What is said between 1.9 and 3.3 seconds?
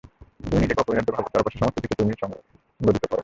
তুমিই সংগঠিত কর!